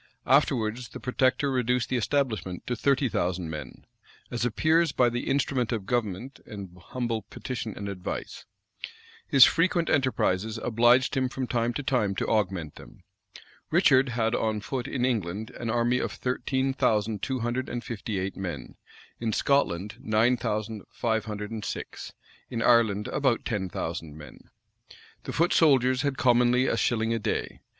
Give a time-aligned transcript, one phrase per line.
[0.25, 3.85] []Afterwards the protector reduced the establishment to thirty thousand men;
[4.31, 8.45] as appears by the "instrument of government and humble petition and advice."
[9.27, 13.03] His frequent enterprises obliged him from time to time to augment them.
[13.69, 18.17] Richard had on foot in England an army of thirteen thousand two hundred and fifty
[18.17, 18.77] eight men,
[19.19, 22.11] in Scotland nine thousand five hundred and six,
[22.49, 24.49] in Ireland about ten thousand men.[v]
[25.25, 27.59] The foot soldiers had commonly a shilling a day.